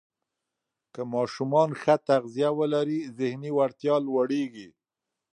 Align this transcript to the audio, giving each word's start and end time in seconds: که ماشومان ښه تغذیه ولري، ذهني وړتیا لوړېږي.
که 0.93 1.01
ماشومان 1.13 1.69
ښه 1.81 1.95
تغذیه 2.07 2.49
ولري، 2.59 2.99
ذهني 3.17 3.51
وړتیا 3.57 3.95
لوړېږي. 4.05 4.69